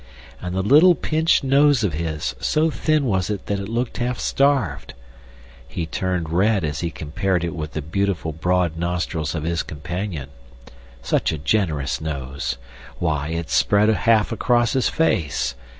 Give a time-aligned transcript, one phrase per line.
[0.41, 4.17] And the little pinched nose of his; so thin was it that it looked half
[4.19, 4.95] starved.
[5.67, 10.29] He turned red as he compared it with the beautiful broad nostrils of his companion.
[11.03, 12.57] Such a generous nose!
[12.97, 15.53] Why it spread half across his face!